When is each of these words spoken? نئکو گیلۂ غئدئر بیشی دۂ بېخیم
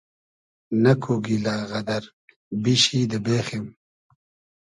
نئکو 0.81 1.13
گیلۂ 1.25 1.53
غئدئر 1.69 2.03
بیشی 2.63 3.01
دۂ 3.11 3.17
بېخیم 3.25 3.65